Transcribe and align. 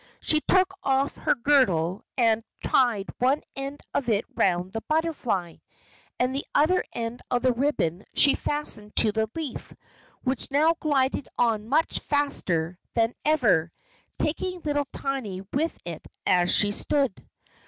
She 0.19 0.41
took 0.41 0.73
off 0.81 1.15
her 1.15 1.35
girdle 1.35 2.03
and 2.17 2.43
tied 2.63 3.09
one 3.19 3.43
end 3.55 3.81
of 3.93 4.09
it 4.09 4.25
round 4.35 4.73
the 4.73 4.81
butterfly, 4.87 5.57
and 6.19 6.33
the 6.33 6.43
other 6.55 6.83
end 6.91 7.21
of 7.29 7.43
the 7.43 7.53
ribbon 7.53 8.05
she 8.15 8.33
fastened 8.33 8.95
to 8.95 9.11
the 9.11 9.29
leaf, 9.35 9.75
which 10.23 10.49
now 10.49 10.73
glided 10.79 11.27
on 11.37 11.67
much 11.69 11.99
faster 11.99 12.79
than 12.95 13.13
ever, 13.25 13.71
taking 14.17 14.59
little 14.61 14.87
Tiny 14.91 15.41
with 15.53 15.77
it 15.85 16.07
as 16.25 16.51
she 16.55 16.71
stood. 16.71 17.13